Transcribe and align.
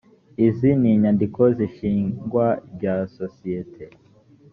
izi 0.47 0.69
ni 0.79 0.89
inyandiko 0.93 1.41
z’ishingwa 1.55 2.45
rya 2.73 2.95
sosiyete 3.17 3.85